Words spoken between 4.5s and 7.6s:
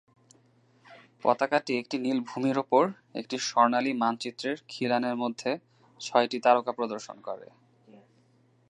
খিলানের মধ্যে ছয়টি তারকা প্রদর্শন করে।